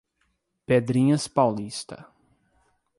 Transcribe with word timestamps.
Pedrinhas 0.65 1.27
Paulista 1.27 2.07